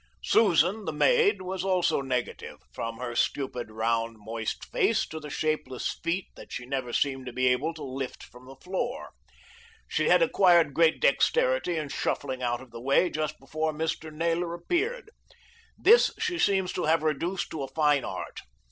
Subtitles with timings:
[0.23, 5.93] Susan, the maid, was also negative, from her stupid round, moist face to the shapeless
[6.01, 9.11] feet that she never seemed to be able to lift from the floor.
[9.87, 14.11] She had acquired great dexterity in shuffling out of the way just before Mr.
[14.11, 15.11] Naylor appeared.
[15.77, 18.39] This she seemed to have reduced to a fine art.